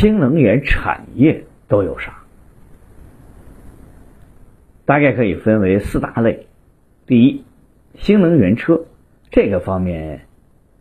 [0.00, 2.22] 新能源产业都有啥？
[4.84, 6.46] 大概可以分为四大类。
[7.04, 7.42] 第一，
[7.96, 8.84] 新能源车
[9.32, 10.26] 这个方面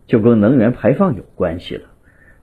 [0.05, 1.89] 就跟能源排放有关系了，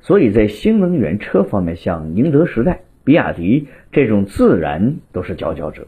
[0.00, 5.86] 所以在新能源车方面，像宁德时代、比亚迪这种自然都是佼佼者。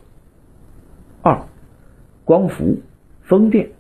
[1.21, 1.47] 二，
[2.25, 2.81] 光伏、
[3.23, 3.71] 风电，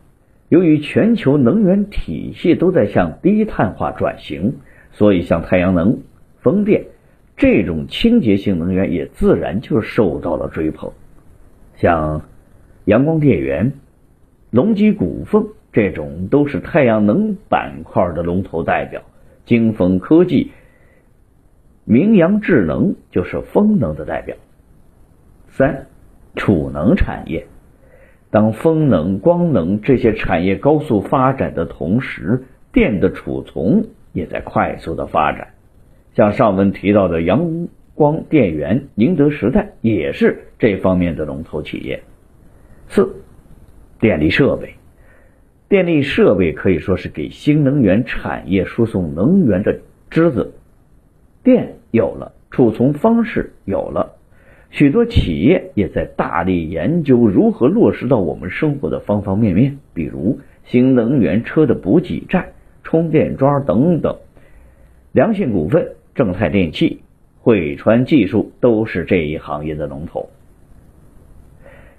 [0.49, 4.57] 由于全球能源体系都在向低碳化转型，
[4.91, 6.01] 所以像太阳能。
[6.41, 6.87] 风电
[7.37, 10.93] 这种清洁性能源也自然就受到了追捧，
[11.75, 12.23] 像
[12.87, 13.73] 阳光电源、
[14.51, 19.03] 隆基股份这种都是太阳能板块的龙头代表。
[19.45, 20.51] 金风科技、
[21.85, 24.35] 明阳智能就是风能的代表。
[25.49, 25.87] 三、
[26.35, 27.47] 储能产业，
[28.31, 35.49] 当风能、光能这些产业高速发展的同时，电的储存也在快速的发展。
[36.17, 42.03] 像上文提到的阳光电源，宁德时代也是这方面的龙头企业。
[42.89, 43.17] 四，
[44.01, 44.77] 电力设备，
[45.69, 50.55] 电力设备可以说是给新能源产业输送能源的枝子。
[51.43, 54.17] 电有了，储存方式有了，
[54.71, 64.17] 许多企业也在大力研究如何落实到我们生活的方方面面，比如新能源车的补给站、充电桩等等。
[65.13, 65.89] 良信股份。
[66.17, 67.03] 正泰电器、
[67.39, 70.31] 汇川技术都是这一行业的龙头。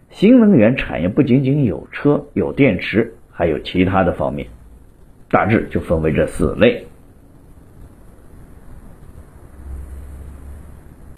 [0.10, 4.48] 新能源产业不仅仅有车、有电池，还有其他的方面，
[5.30, 6.88] 大致就分为这四类。